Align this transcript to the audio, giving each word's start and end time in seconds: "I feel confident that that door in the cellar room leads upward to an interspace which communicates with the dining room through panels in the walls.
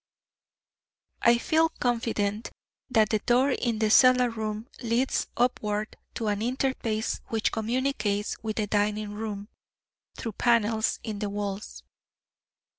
"I 1.21 1.37
feel 1.37 1.69
confident 1.69 2.49
that 2.89 3.09
that 3.11 3.27
door 3.27 3.51
in 3.51 3.77
the 3.77 3.91
cellar 3.91 4.31
room 4.31 4.67
leads 4.81 5.27
upward 5.37 5.95
to 6.15 6.25
an 6.25 6.41
interspace 6.41 7.21
which 7.27 7.51
communicates 7.51 8.35
with 8.41 8.55
the 8.55 8.65
dining 8.65 9.11
room 9.11 9.49
through 10.17 10.31
panels 10.31 10.99
in 11.03 11.19
the 11.19 11.29
walls. 11.29 11.83